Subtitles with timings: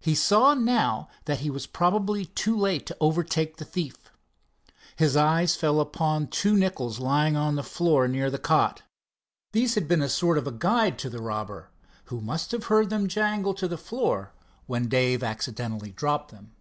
[0.00, 4.10] He saw now that he was probably too late to overtake the thief.
[4.96, 8.80] His eyes fell upon two nickels lying on the floor near the cot.
[9.52, 11.68] These had been a sort of a guide to the robber,
[12.04, 14.32] who must have heard them jangle to the floor
[14.64, 16.52] when Dave accidentally dropped them.